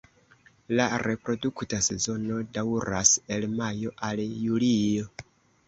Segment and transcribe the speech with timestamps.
[0.79, 5.09] La reprodukta sezono daŭras el majo al julio.